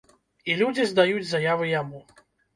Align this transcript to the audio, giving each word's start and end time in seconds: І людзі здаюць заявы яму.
І 0.51 0.55
людзі 0.61 0.85
здаюць 0.93 1.29
заявы 1.33 1.71
яму. 1.75 2.05